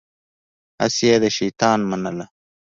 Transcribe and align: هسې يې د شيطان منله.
هسې 0.81 1.05
يې 1.09 1.15
د 1.23 1.25
شيطان 1.37 1.79
منله. 1.89 2.25